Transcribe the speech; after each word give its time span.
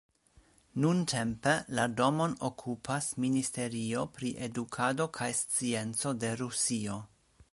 Nuntempe 0.83 1.51
la 1.79 1.83
domon 1.99 2.33
okupas 2.49 3.09
Ministerio 3.25 4.07
pri 4.17 4.33
edukado 4.49 5.07
kaj 5.21 5.31
scienco 5.43 6.17
de 6.25 6.33
Rusio. 6.43 6.97